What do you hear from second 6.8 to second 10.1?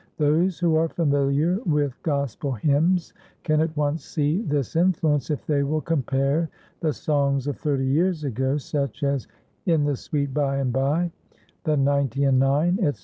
songs of thirty years ago, such as "In the